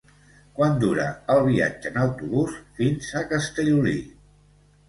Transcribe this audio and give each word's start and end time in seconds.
Quant 0.59 0.79
dura 0.83 1.05
el 1.33 1.41
viatge 1.49 1.91
en 1.91 2.01
autobús 2.05 2.57
fins 2.81 3.13
a 3.21 3.25
Castellolí? 3.35 3.99